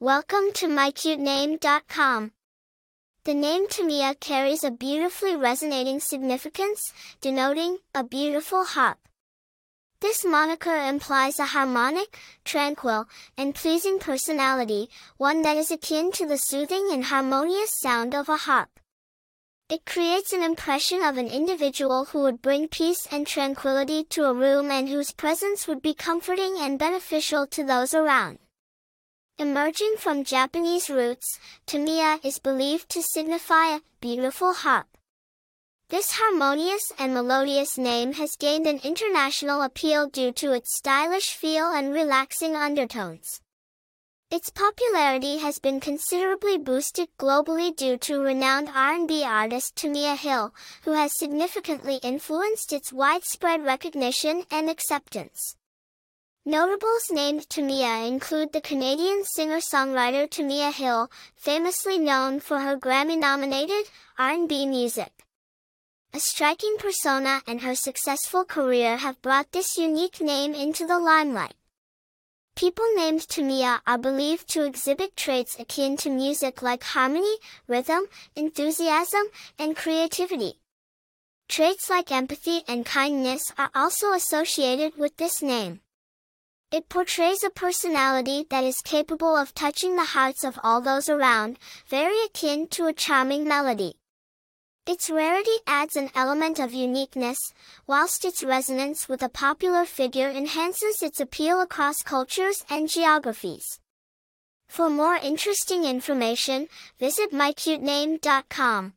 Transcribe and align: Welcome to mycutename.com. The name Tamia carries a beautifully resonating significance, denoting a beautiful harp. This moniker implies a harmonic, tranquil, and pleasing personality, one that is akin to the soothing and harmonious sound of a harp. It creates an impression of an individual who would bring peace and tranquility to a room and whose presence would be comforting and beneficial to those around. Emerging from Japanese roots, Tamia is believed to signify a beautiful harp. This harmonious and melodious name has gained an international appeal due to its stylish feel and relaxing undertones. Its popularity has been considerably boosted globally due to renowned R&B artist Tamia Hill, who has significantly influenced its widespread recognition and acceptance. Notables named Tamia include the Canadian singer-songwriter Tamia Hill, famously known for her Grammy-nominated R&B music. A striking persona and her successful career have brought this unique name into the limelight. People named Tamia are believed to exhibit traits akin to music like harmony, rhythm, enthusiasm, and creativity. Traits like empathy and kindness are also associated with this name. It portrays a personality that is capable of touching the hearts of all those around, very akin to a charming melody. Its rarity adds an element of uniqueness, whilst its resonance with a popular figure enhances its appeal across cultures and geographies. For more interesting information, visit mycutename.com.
Welcome 0.00 0.52
to 0.54 0.68
mycutename.com. 0.68 2.30
The 3.24 3.34
name 3.34 3.66
Tamia 3.66 4.20
carries 4.20 4.62
a 4.62 4.70
beautifully 4.70 5.34
resonating 5.34 5.98
significance, 5.98 6.92
denoting 7.20 7.78
a 7.96 8.04
beautiful 8.04 8.64
harp. 8.64 8.98
This 10.00 10.24
moniker 10.24 10.76
implies 10.76 11.40
a 11.40 11.46
harmonic, 11.46 12.16
tranquil, 12.44 13.06
and 13.36 13.56
pleasing 13.56 13.98
personality, 13.98 14.88
one 15.16 15.42
that 15.42 15.56
is 15.56 15.72
akin 15.72 16.12
to 16.12 16.28
the 16.28 16.38
soothing 16.38 16.90
and 16.92 17.06
harmonious 17.06 17.72
sound 17.80 18.14
of 18.14 18.28
a 18.28 18.36
harp. 18.36 18.78
It 19.68 19.84
creates 19.84 20.32
an 20.32 20.44
impression 20.44 21.02
of 21.02 21.18
an 21.18 21.26
individual 21.26 22.04
who 22.04 22.22
would 22.22 22.40
bring 22.40 22.68
peace 22.68 23.04
and 23.10 23.26
tranquility 23.26 24.04
to 24.10 24.26
a 24.26 24.32
room 24.32 24.70
and 24.70 24.88
whose 24.88 25.10
presence 25.10 25.66
would 25.66 25.82
be 25.82 25.92
comforting 25.92 26.54
and 26.56 26.78
beneficial 26.78 27.48
to 27.48 27.64
those 27.64 27.94
around. 27.94 28.38
Emerging 29.40 29.94
from 29.96 30.24
Japanese 30.24 30.90
roots, 30.90 31.38
Tamia 31.64 32.18
is 32.24 32.40
believed 32.40 32.88
to 32.88 33.00
signify 33.00 33.68
a 33.68 33.82
beautiful 34.00 34.52
harp. 34.52 34.88
This 35.90 36.18
harmonious 36.18 36.90
and 36.98 37.14
melodious 37.14 37.78
name 37.78 38.14
has 38.14 38.34
gained 38.34 38.66
an 38.66 38.80
international 38.82 39.62
appeal 39.62 40.08
due 40.08 40.32
to 40.32 40.54
its 40.54 40.76
stylish 40.76 41.36
feel 41.36 41.70
and 41.70 41.94
relaxing 41.94 42.56
undertones. 42.56 43.40
Its 44.28 44.50
popularity 44.50 45.38
has 45.38 45.60
been 45.60 45.78
considerably 45.78 46.58
boosted 46.58 47.08
globally 47.16 47.74
due 47.74 47.96
to 47.96 48.20
renowned 48.20 48.68
R&B 48.74 49.22
artist 49.22 49.76
Tamia 49.76 50.16
Hill, 50.16 50.52
who 50.82 50.94
has 50.94 51.16
significantly 51.16 52.00
influenced 52.02 52.72
its 52.72 52.92
widespread 52.92 53.64
recognition 53.64 54.42
and 54.50 54.68
acceptance. 54.68 55.54
Notables 56.44 57.10
named 57.10 57.48
Tamia 57.48 58.08
include 58.08 58.52
the 58.52 58.60
Canadian 58.60 59.24
singer-songwriter 59.24 60.28
Tamia 60.28 60.72
Hill, 60.72 61.10
famously 61.34 61.98
known 61.98 62.40
for 62.40 62.60
her 62.60 62.76
Grammy-nominated 62.76 63.90
R&B 64.18 64.66
music. 64.66 65.12
A 66.14 66.20
striking 66.20 66.76
persona 66.78 67.42
and 67.46 67.60
her 67.60 67.74
successful 67.74 68.44
career 68.44 68.96
have 68.96 69.20
brought 69.20 69.52
this 69.52 69.76
unique 69.76 70.22
name 70.22 70.54
into 70.54 70.86
the 70.86 70.98
limelight. 70.98 71.54
People 72.56 72.86
named 72.96 73.20
Tamia 73.20 73.80
are 73.86 73.98
believed 73.98 74.48
to 74.48 74.64
exhibit 74.64 75.16
traits 75.16 75.54
akin 75.60 75.96
to 75.98 76.08
music 76.08 76.62
like 76.62 76.82
harmony, 76.82 77.36
rhythm, 77.66 78.06
enthusiasm, 78.34 79.24
and 79.58 79.76
creativity. 79.76 80.58
Traits 81.48 81.90
like 81.90 82.10
empathy 82.10 82.62
and 82.66 82.86
kindness 82.86 83.52
are 83.58 83.70
also 83.74 84.12
associated 84.12 84.96
with 84.96 85.16
this 85.18 85.42
name. 85.42 85.80
It 86.70 86.90
portrays 86.90 87.42
a 87.42 87.48
personality 87.48 88.44
that 88.50 88.62
is 88.62 88.82
capable 88.82 89.34
of 89.34 89.54
touching 89.54 89.96
the 89.96 90.04
hearts 90.04 90.44
of 90.44 90.58
all 90.62 90.82
those 90.82 91.08
around, 91.08 91.58
very 91.88 92.22
akin 92.26 92.66
to 92.68 92.86
a 92.86 92.92
charming 92.92 93.48
melody. 93.48 93.94
Its 94.86 95.08
rarity 95.08 95.58
adds 95.66 95.96
an 95.96 96.10
element 96.14 96.58
of 96.58 96.74
uniqueness, 96.74 97.38
whilst 97.86 98.22
its 98.26 98.44
resonance 98.44 99.08
with 99.08 99.22
a 99.22 99.30
popular 99.30 99.86
figure 99.86 100.28
enhances 100.28 101.00
its 101.00 101.20
appeal 101.20 101.62
across 101.62 102.02
cultures 102.02 102.62
and 102.68 102.90
geographies. 102.90 103.80
For 104.68 104.90
more 104.90 105.16
interesting 105.16 105.84
information, 105.84 106.68
visit 106.98 107.32
mycutename.com. 107.32 108.92